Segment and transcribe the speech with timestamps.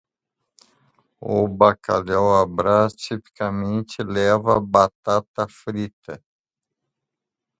[1.33, 6.15] O bacalhau à Brás tipicamente leva batata frita.